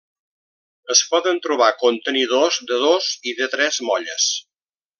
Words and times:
Es 0.93 1.01
poden 1.11 1.41
trobar 1.43 1.67
contenidors 1.83 2.59
de 2.73 2.81
dos 2.85 3.11
i 3.33 3.35
de 3.43 3.49
tres 3.55 3.81
molles. 3.91 4.31